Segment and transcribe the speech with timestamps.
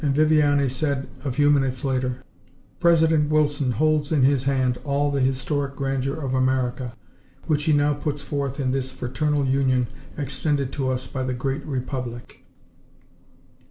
[0.03, 2.23] And Viviani said, a few minutes later:
[2.79, 6.95] "President Wilson holds in his hand all the historic grandeur of America,
[7.45, 9.85] which he now puts forth in this fraternal union
[10.17, 12.43] extended to us by the Great Republic."